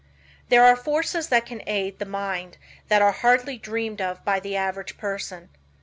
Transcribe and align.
There 0.49 0.65
are 0.65 0.75
forces 0.75 1.27
that 1.29 1.45
can 1.45 1.61
aid 1.67 1.99
the 1.99 2.05
mind 2.07 2.57
that 2.87 3.03
are 3.03 3.11
hardly 3.11 3.59
dreamed 3.59 4.01
of 4.01 4.25
by 4.25 4.39
the 4.39 4.55
average 4.55 4.97
person. 4.97 5.49